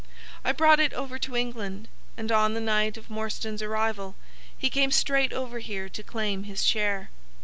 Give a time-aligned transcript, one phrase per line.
[0.43, 4.15] I brought it over to England, and on the night of Morstan's arrival
[4.57, 7.11] he came straight over here to claim his share.